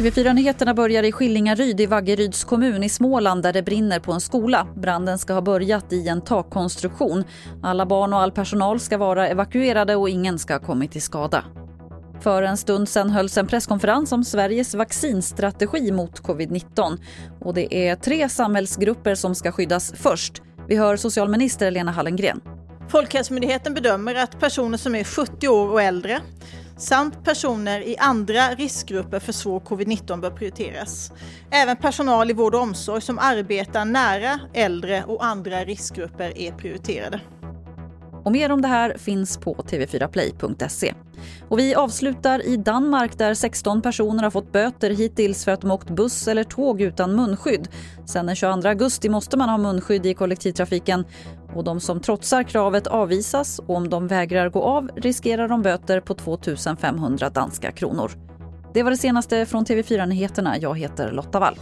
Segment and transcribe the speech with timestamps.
[0.00, 4.66] TV4-nyheterna börjar i Skillingaryd i Vaggeryds kommun i Småland där det brinner på en skola.
[4.76, 7.24] Branden ska ha börjat i en takkonstruktion.
[7.62, 11.44] Alla barn och all personal ska vara evakuerade och ingen ska ha kommit till skada.
[12.20, 16.98] För en stund sen hölls en presskonferens om Sveriges vaccinstrategi mot covid-19.
[17.40, 20.42] Och det är tre samhällsgrupper som ska skyddas först.
[20.68, 22.40] Vi hör socialminister Lena Hallengren.
[22.88, 26.20] Folkhälsomyndigheten bedömer att personer som är 70 år och äldre
[26.80, 31.12] samt personer i andra riskgrupper för svår covid-19 bör prioriteras.
[31.50, 37.20] Även personal i vård och omsorg som arbetar nära äldre och andra riskgrupper är prioriterade.
[38.24, 40.94] Och mer om det här finns på tv4play.se.
[41.48, 45.70] Och vi avslutar i Danmark där 16 personer har fått böter hittills för att de
[45.70, 47.68] åkt buss eller tåg utan munskydd.
[48.06, 51.04] Sen den 22 augusti måste man ha munskydd i kollektivtrafiken
[51.54, 56.00] och de som trotsar kravet avvisas och om de vägrar gå av riskerar de böter
[56.00, 56.38] på 2
[56.80, 58.10] 500 danska kronor.
[58.74, 60.58] Det var det senaste från TV4 Nyheterna.
[60.58, 61.56] Jag heter Lotta Wall.